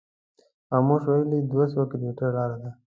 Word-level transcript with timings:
خاموش 0.67 1.01
ویلي 1.07 1.39
دوه 1.51 1.65
سوه 1.71 1.85
کیلومتره 1.91 2.29
لار 2.35 2.51
ده. 2.61 2.69